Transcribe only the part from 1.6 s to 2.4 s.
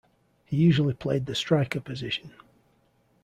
position.